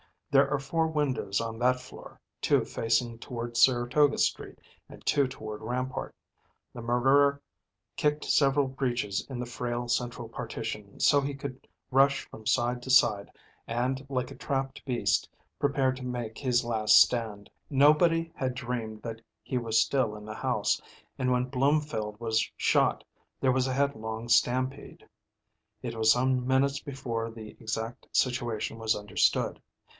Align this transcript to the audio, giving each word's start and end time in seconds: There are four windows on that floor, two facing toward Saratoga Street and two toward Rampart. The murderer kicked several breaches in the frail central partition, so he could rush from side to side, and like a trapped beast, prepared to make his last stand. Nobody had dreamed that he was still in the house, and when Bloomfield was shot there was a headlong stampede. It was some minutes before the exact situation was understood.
There 0.31 0.49
are 0.49 0.59
four 0.59 0.87
windows 0.87 1.41
on 1.41 1.59
that 1.59 1.79
floor, 1.81 2.19
two 2.41 2.63
facing 2.65 3.19
toward 3.19 3.55
Saratoga 3.57 4.17
Street 4.17 4.57
and 4.89 5.05
two 5.05 5.27
toward 5.27 5.61
Rampart. 5.61 6.15
The 6.73 6.81
murderer 6.81 7.41
kicked 7.97 8.25
several 8.25 8.67
breaches 8.67 9.27
in 9.29 9.39
the 9.39 9.45
frail 9.45 9.87
central 9.89 10.29
partition, 10.29 10.99
so 11.01 11.19
he 11.21 11.35
could 11.35 11.67
rush 11.91 12.27
from 12.29 12.47
side 12.47 12.81
to 12.83 12.89
side, 12.89 13.29
and 13.67 14.03
like 14.09 14.31
a 14.31 14.35
trapped 14.35 14.83
beast, 14.85 15.29
prepared 15.59 15.97
to 15.97 16.03
make 16.05 16.37
his 16.37 16.63
last 16.63 16.99
stand. 16.99 17.49
Nobody 17.69 18.31
had 18.33 18.55
dreamed 18.55 19.03
that 19.03 19.21
he 19.43 19.57
was 19.57 19.79
still 19.83 20.15
in 20.15 20.25
the 20.25 20.33
house, 20.33 20.81
and 21.19 21.29
when 21.31 21.45
Bloomfield 21.49 22.19
was 22.19 22.49
shot 22.57 23.03
there 23.41 23.51
was 23.51 23.67
a 23.67 23.73
headlong 23.73 24.29
stampede. 24.29 25.05
It 25.83 25.93
was 25.93 26.11
some 26.13 26.47
minutes 26.47 26.79
before 26.79 27.29
the 27.29 27.49
exact 27.59 28.07
situation 28.13 28.79
was 28.79 28.95
understood. 28.95 29.61